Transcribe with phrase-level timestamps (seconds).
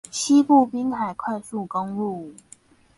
[0.09, 2.33] 西部濱海快速公路